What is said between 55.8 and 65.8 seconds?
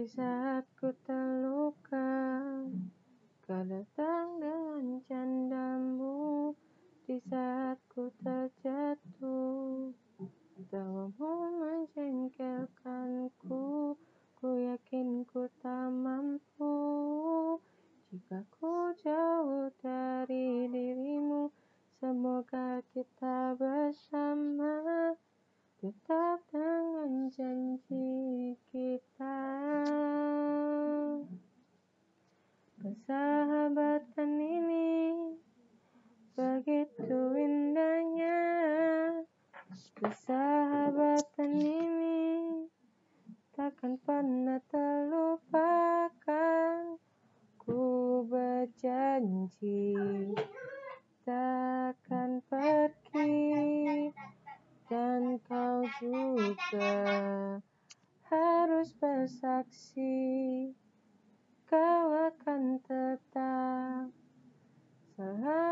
juga Harus bersaksi tetap sehat.